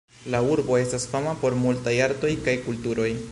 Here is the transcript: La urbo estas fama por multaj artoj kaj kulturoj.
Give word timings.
La 0.35 0.37
urbo 0.53 0.77
estas 0.83 1.05
fama 1.11 1.35
por 1.43 1.59
multaj 1.67 1.95
artoj 2.09 2.33
kaj 2.49 2.59
kulturoj. 2.69 3.13